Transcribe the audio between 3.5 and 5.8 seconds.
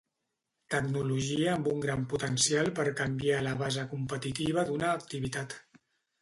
base competitiva d'una activitat.